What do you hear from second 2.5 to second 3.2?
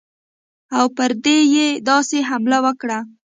وکړه.